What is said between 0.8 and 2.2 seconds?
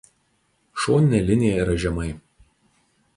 Šoninė linija yra žemai.